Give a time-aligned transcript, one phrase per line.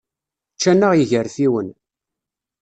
[0.55, 1.69] Ččan-aɣ yigerfiwen.